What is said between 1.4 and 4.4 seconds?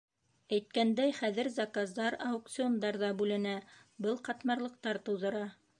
заказдар аукциондарҙа бүленә, был